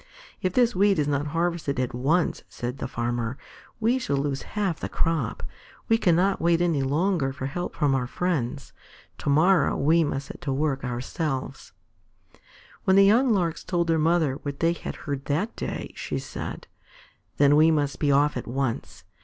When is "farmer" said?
2.87-3.37